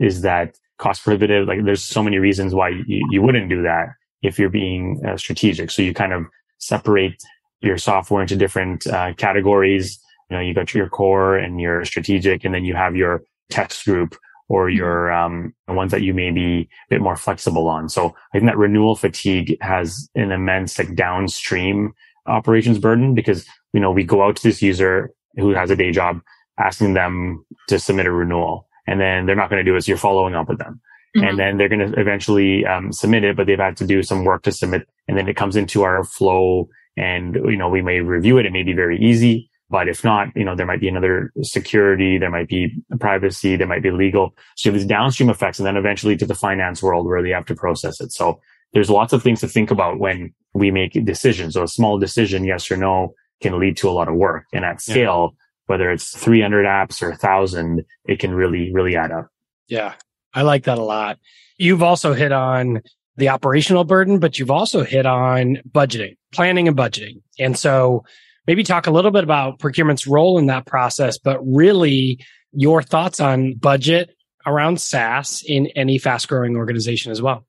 [0.00, 1.48] Is that cost prohibitive?
[1.48, 3.88] Like, there's so many reasons why you, you wouldn't do that
[4.22, 5.70] if you're being uh, strategic.
[5.70, 6.26] So you kind of
[6.58, 7.22] separate
[7.60, 9.98] your software into different uh, categories.
[10.30, 13.84] You know, you got your core and your strategic, and then you have your text
[13.84, 14.16] group
[14.48, 14.76] or mm-hmm.
[14.76, 17.88] your um, ones that you may be a bit more flexible on.
[17.88, 21.94] So I think that renewal fatigue has an immense like downstream
[22.26, 25.90] operations burden because you know we go out to this user who has a day
[25.90, 26.20] job
[26.58, 29.90] asking them to submit a renewal and then they're not going to do it so
[29.90, 30.80] you're following up with them
[31.16, 31.26] Mm-hmm.
[31.26, 34.24] And then they're going to eventually um, submit it, but they've had to do some
[34.24, 34.88] work to submit.
[35.08, 38.46] And then it comes into our flow and, you know, we may review it.
[38.46, 39.50] It may be very easy.
[39.68, 43.66] But if not, you know, there might be another security, there might be privacy, there
[43.66, 44.34] might be legal.
[44.54, 47.30] So you have these downstream effects and then eventually to the finance world where they
[47.30, 48.12] have to process it.
[48.12, 48.38] So
[48.74, 51.54] there's lots of things to think about when we make decisions.
[51.54, 54.44] So a small decision, yes or no, can lead to a lot of work.
[54.52, 55.44] And at scale, yeah.
[55.66, 59.28] whether it's 300 apps or 1000, it can really, really add up.
[59.68, 59.94] Yeah.
[60.34, 61.18] I like that a lot.
[61.58, 62.82] You've also hit on
[63.16, 67.22] the operational burden, but you've also hit on budgeting, planning and budgeting.
[67.38, 68.04] And so
[68.46, 73.20] maybe talk a little bit about procurement's role in that process, but really your thoughts
[73.20, 74.14] on budget
[74.46, 77.46] around SaaS in any fast growing organization as well.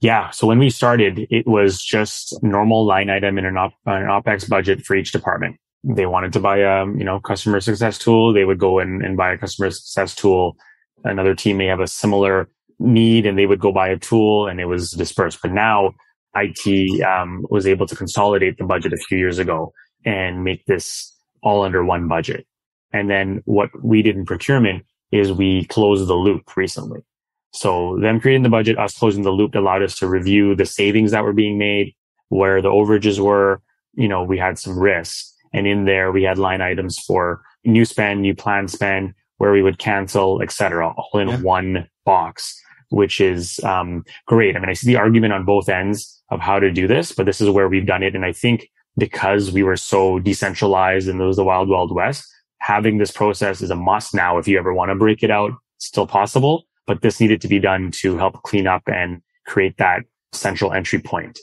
[0.00, 0.30] Yeah.
[0.30, 4.48] So when we started, it was just normal line item in an, op- an OPEX
[4.48, 5.56] budget for each department.
[5.84, 8.32] They wanted to buy a, you know, customer success tool.
[8.32, 10.56] They would go and, and buy a customer success tool
[11.04, 14.60] another team may have a similar need and they would go buy a tool and
[14.60, 15.40] it was dispersed.
[15.42, 15.94] But now
[16.34, 19.72] IT um, was able to consolidate the budget a few years ago
[20.04, 22.46] and make this all under one budget.
[22.92, 27.00] And then what we did in procurement is we closed the loop recently.
[27.52, 31.10] So them creating the budget, us closing the loop allowed us to review the savings
[31.10, 31.94] that were being made,
[32.28, 33.60] where the overages were.
[33.94, 37.84] You know, we had some risks and in there we had line items for new
[37.84, 41.40] spend, new plan spend, where we would cancel, etc., all in yeah.
[41.40, 44.54] one box, which is um, great.
[44.54, 47.24] I mean, I see the argument on both ends of how to do this, but
[47.24, 48.14] this is where we've done it.
[48.14, 52.22] And I think because we were so decentralized and it was the wild, wild west.
[52.58, 54.36] Having this process is a must now.
[54.36, 57.58] If you ever want to break it out, still possible, but this needed to be
[57.58, 61.38] done to help clean up and create that central entry point.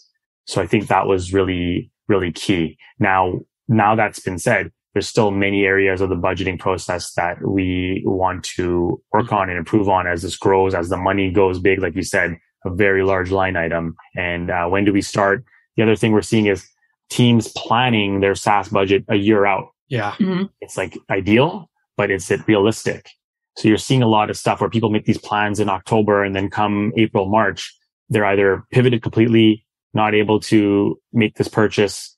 [0.45, 2.77] So I think that was really, really key.
[2.99, 8.02] Now, now that's been said, there's still many areas of the budgeting process that we
[8.06, 11.80] want to work on and improve on as this grows, as the money goes big,
[11.80, 13.95] like you said, a very large line item.
[14.15, 15.43] And uh, when do we start?
[15.76, 16.67] The other thing we're seeing is
[17.10, 19.67] teams planning their SaaS budget a year out.
[19.88, 20.13] Yeah.
[20.13, 20.45] Mm-hmm.
[20.62, 23.10] It's like ideal, but is it realistic?
[23.58, 26.36] So you're seeing a lot of stuff where people make these plans in October and
[26.36, 27.73] then come April, March,
[28.10, 32.15] they're either pivoted completely, not able to make this purchase,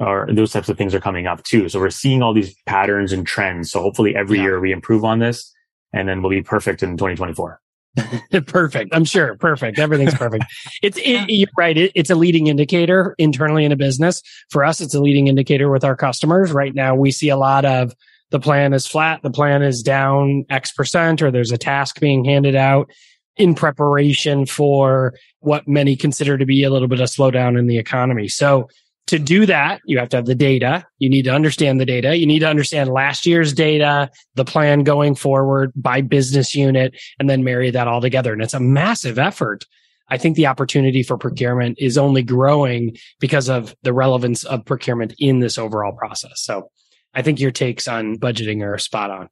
[0.00, 1.68] or those types of things are coming up too.
[1.68, 3.70] So we're seeing all these patterns and trends.
[3.70, 4.44] So hopefully every yeah.
[4.44, 5.54] year we improve on this
[5.92, 7.60] and then we'll be perfect in 2024.
[8.46, 8.94] perfect.
[8.94, 9.36] I'm sure.
[9.36, 9.78] Perfect.
[9.78, 10.44] Everything's perfect.
[10.82, 11.76] it's it, you're right.
[11.76, 14.22] It, it's a leading indicator internally in a business.
[14.48, 16.52] For us, it's a leading indicator with our customers.
[16.52, 17.92] Right now, we see a lot of
[18.30, 22.24] the plan is flat, the plan is down X percent, or there's a task being
[22.24, 22.88] handed out
[23.36, 27.78] in preparation for what many consider to be a little bit of slowdown in the
[27.78, 28.28] economy.
[28.28, 28.68] So
[29.06, 30.86] to do that, you have to have the data.
[30.98, 32.16] You need to understand the data.
[32.16, 37.28] You need to understand last year's data, the plan going forward by business unit, and
[37.28, 38.32] then marry that all together.
[38.32, 39.64] And it's a massive effort.
[40.10, 45.14] I think the opportunity for procurement is only growing because of the relevance of procurement
[45.18, 46.32] in this overall process.
[46.36, 46.70] So
[47.14, 49.28] I think your takes on budgeting are spot on.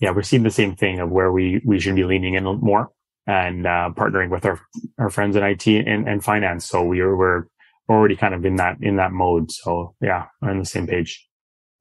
[0.00, 2.90] Yeah, we're seeing the same thing of where we, we should be leaning in more
[3.26, 4.60] and uh, partnering with our,
[4.98, 6.66] our friends in IT and, and finance.
[6.66, 7.46] So we're,
[7.92, 9.50] we're already kind of in that in that mode.
[9.52, 11.28] So yeah, we're on the same page.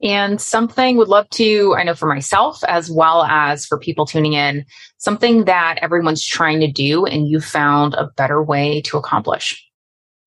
[0.04, 4.34] And something would love to, I know for myself as well as for people tuning
[4.34, 4.65] in,
[4.97, 9.63] something that everyone's trying to do and you found a better way to accomplish.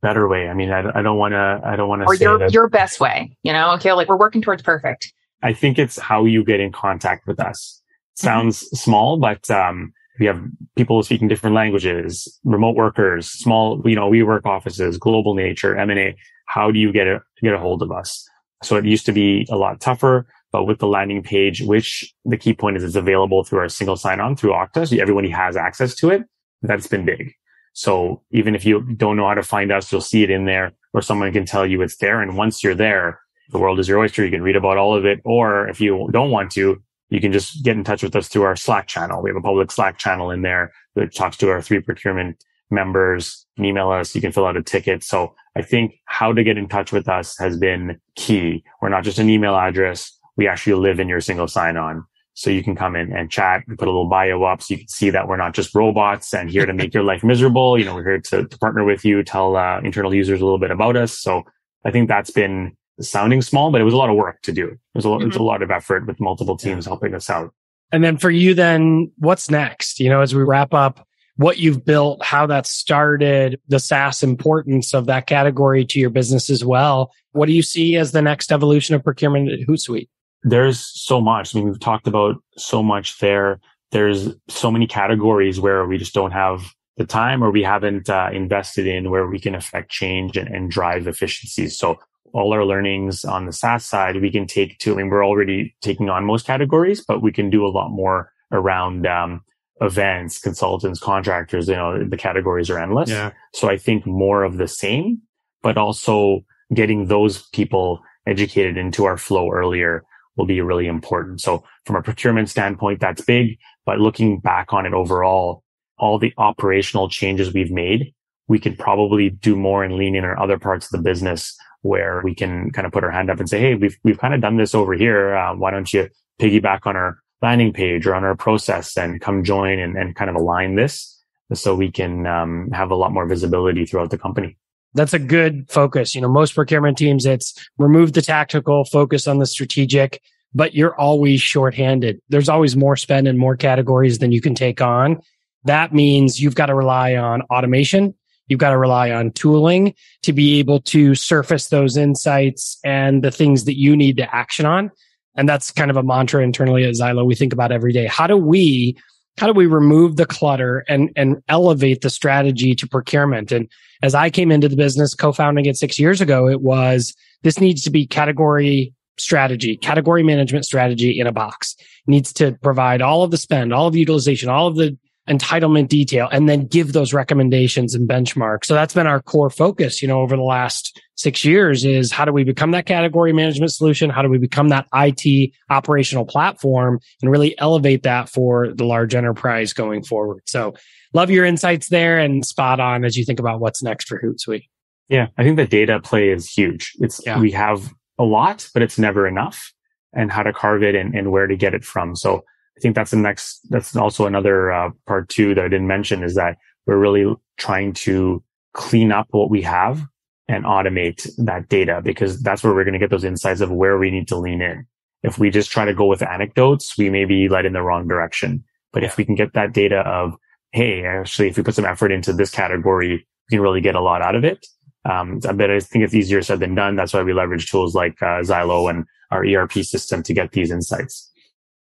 [0.01, 0.49] Better way.
[0.49, 3.01] I mean, I, don't want to, I don't want to or your, that, your best
[3.01, 3.93] way, you know, okay.
[3.95, 5.13] Like we're working towards perfect.
[5.43, 7.83] I think it's how you get in contact with us.
[8.15, 8.77] Sounds mm-hmm.
[8.77, 10.41] small, but, um, we have
[10.77, 16.17] people speaking different languages, remote workers, small, you know, WeWork offices, global nature, M&A.
[16.47, 18.29] How do you get a, get a hold of us?
[18.63, 22.37] So it used to be a lot tougher, but with the landing page, which the
[22.37, 24.89] key point is it's available through our single sign-on through Okta.
[24.89, 26.23] So everybody has access to it.
[26.63, 27.33] That's been big.
[27.73, 30.73] So even if you don't know how to find us, you'll see it in there
[30.93, 32.23] or someone can tell you it's there.
[32.23, 34.25] And once you're there, the world is your oyster.
[34.25, 35.21] You can read about all of it.
[35.25, 36.81] Or if you don't want to,
[37.15, 39.23] you can just get in touch with us through our Slack channel.
[39.23, 43.47] We have a public Slack channel in there that talks to our three procurement members.
[43.55, 44.17] Can email us.
[44.17, 45.05] You can fill out a ticket.
[45.05, 48.65] So I think how to get in touch with us has been key.
[48.83, 50.11] We're not just an email address.
[50.37, 52.05] We actually live in your single sign on.
[52.37, 54.79] So you can come in and chat and put a little bio up so you
[54.79, 57.79] can see that we're not just robots and here to make your life miserable.
[57.79, 60.59] You know, we're here to, to partner with you, tell uh, internal users a little
[60.59, 61.17] bit about us.
[61.17, 61.45] So
[61.85, 64.69] I think that's been sounding small, but it was a lot of work to do.
[64.69, 65.29] It was a, mm-hmm.
[65.29, 66.91] it's a lot of effort with multiple teams yeah.
[66.91, 67.53] helping us out.
[67.93, 70.01] And then for you, then what's next?
[70.01, 74.95] You know, as we wrap up what you've built, how that started, the SaaS importance
[74.95, 77.13] of that category to your business as well.
[77.33, 80.09] What do you see as the next evolution of procurement at Hootsuite?
[80.45, 81.55] There's so much.
[81.55, 83.61] I mean, we've talked about so much there.
[83.91, 88.31] There's so many categories where we just don't have the time or we haven't uh,
[88.33, 91.77] invested in where we can affect change and, and drive efficiencies.
[91.77, 91.99] So
[92.35, 95.75] all our learnings on the SaaS side, we can take to, I mean, we're already
[95.81, 99.43] taking on most categories, but we can do a lot more around, um,
[99.81, 103.09] events, consultants, contractors, you know, the categories are endless.
[103.09, 103.31] Yeah.
[103.53, 105.23] So I think more of the same,
[105.63, 110.05] but also getting those people educated into our flow earlier
[110.37, 111.41] will be really important.
[111.41, 115.63] So from a procurement standpoint, that's big, but looking back on it overall,
[115.99, 118.13] all the operational changes we've made,
[118.49, 122.23] we could probably do more and lean in on other parts of the business where
[122.25, 124.41] we can kind of put our hand up and say, Hey, we've, we've kind of
[124.41, 125.35] done this over here.
[125.35, 126.09] Uh, why don't you
[126.41, 130.31] piggyback on our landing page or on our process and come join and, and kind
[130.31, 134.57] of align this so we can um, have a lot more visibility throughout the company.
[134.95, 136.15] That's a good focus.
[136.15, 140.23] You know, most procurement teams, it's remove the tactical, focus on the strategic,
[140.55, 142.21] but you're always shorthanded.
[142.31, 145.21] There's always more spend and more categories than you can take on.
[145.65, 148.15] That means you've got to rely on automation
[148.49, 153.31] You've got to rely on tooling to be able to surface those insights and the
[153.31, 154.91] things that you need to action on.
[155.37, 158.07] And that's kind of a mantra internally at Zylo we think about every day.
[158.07, 158.97] How do we
[159.37, 163.51] how do we remove the clutter and and elevate the strategy to procurement?
[163.51, 163.69] And
[164.03, 167.83] as I came into the business co-founding it 6 years ago, it was this needs
[167.83, 171.75] to be category strategy, category management strategy in a box.
[171.79, 174.97] It needs to provide all of the spend, all of the utilization, all of the
[175.29, 178.67] entitlement detail and then give those recommendations and benchmarks.
[178.67, 182.25] So that's been our core focus, you know, over the last six years is how
[182.25, 184.11] do we become that category management solution?
[184.11, 189.15] How do we become that IT operational platform and really elevate that for the large
[189.15, 190.43] enterprise going forward?
[190.47, 190.75] So
[191.15, 194.69] love your insights there and spot on as you think about what's next for Hootsuite.
[195.09, 196.93] Yeah, I think the data play is huge.
[196.99, 197.39] It's yeah.
[197.39, 199.73] we have a lot, but it's never enough
[200.13, 202.15] and how to carve it and, and where to get it from.
[202.15, 202.45] So
[202.77, 206.23] I think that's the next, that's also another uh, part two that I didn't mention
[206.23, 210.05] is that we're really trying to clean up what we have
[210.49, 213.97] and automate that data because that's where we're going to get those insights of where
[213.97, 214.87] we need to lean in.
[215.23, 218.07] If we just try to go with anecdotes, we may be led in the wrong
[218.07, 218.65] direction.
[218.93, 220.37] But if we can get that data of,
[220.75, 224.01] Hey, actually, if we put some effort into this category, we can really get a
[224.01, 224.67] lot out of it.
[225.09, 226.97] Um, but I think it's easier said than done.
[226.97, 230.73] That's why we leverage tools like uh, Zylo and our ERP system to get these
[230.73, 231.31] insights.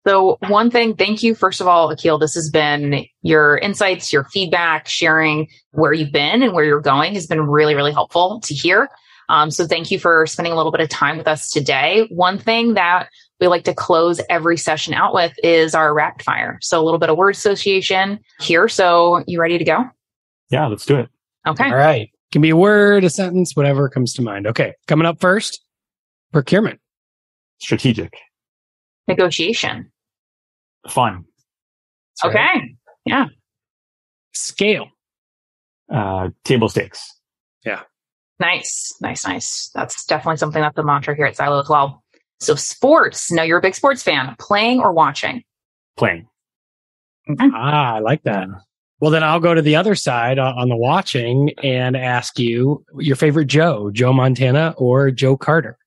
[0.09, 1.34] So one thing, thank you.
[1.34, 6.42] First of all, Aaqil, this has been your insights, your feedback, sharing where you've been
[6.42, 8.88] and where you're going has been really, really helpful to hear.
[9.28, 12.09] Um, so thank you for spending a little bit of time with us today.
[12.11, 16.59] One thing that we like to close every session out with is our rapid fire.
[16.62, 18.66] So a little bit of word association here.
[18.66, 19.84] So you ready to go?
[20.48, 21.11] Yeah, let's do it.
[21.46, 21.66] Okay.
[21.66, 22.11] All right.
[22.32, 24.46] Can be a word, a sentence, whatever comes to mind.
[24.46, 24.72] Okay.
[24.86, 25.62] Coming up first,
[26.32, 26.80] procurement.
[27.59, 28.16] Strategic.
[29.06, 29.90] Negotiation.
[30.89, 31.24] Fun.
[32.22, 32.45] That's okay.
[32.45, 32.76] Right.
[33.05, 33.26] Yeah.
[34.33, 34.89] Scale.
[35.93, 37.14] Uh, table stakes.
[37.64, 37.83] Yeah.
[38.41, 38.93] Nice.
[39.01, 39.26] Nice.
[39.26, 39.70] Nice.
[39.74, 42.03] That's definitely something that's the mantra here at Zylo as well.
[42.41, 43.33] So sports.
[43.33, 44.37] Now you're a big sports fan.
[44.39, 45.43] Playing or watching?
[45.97, 46.29] Playing.
[47.29, 47.49] Okay.
[47.53, 48.49] Ah, I like that.
[49.01, 52.85] Well, then I'll go to the other side uh, on the watching and ask you
[52.99, 55.79] your favorite Joe, Joe Montana or Joe Carter?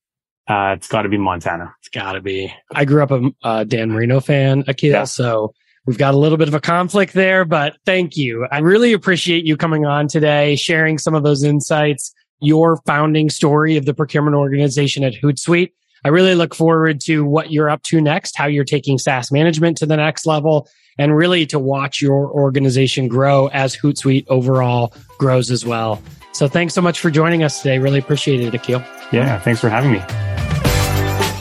[0.48, 1.74] Uh, it's got to be Montana.
[1.94, 2.54] Got to be.
[2.74, 5.04] I grew up a, a Dan Marino fan, Aaqil, yeah.
[5.04, 5.54] so
[5.86, 8.48] we've got a little bit of a conflict there, but thank you.
[8.52, 13.78] I really appreciate you coming on today, sharing some of those insights, your founding story
[13.78, 15.72] of the procurement organization at Hootsuite.
[16.04, 19.78] I really look forward to what you're up to next, how you're taking SaaS management
[19.78, 20.68] to the next level,
[20.98, 26.02] and really to watch your organization grow as Hootsuite overall grows as well.
[26.34, 27.80] So thanks so much for joining us today.
[27.80, 28.86] Really appreciate it, Aaqil.
[29.12, 30.31] Yeah, thanks for having me.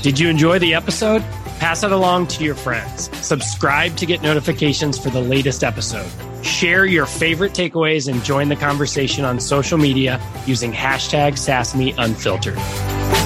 [0.03, 1.21] Did you enjoy the episode?
[1.59, 3.15] Pass it along to your friends.
[3.19, 6.11] Subscribe to get notifications for the latest episode.
[6.43, 13.20] Share your favorite takeaways and join the conversation on social media using hashtag SaaSMeUnfiltered.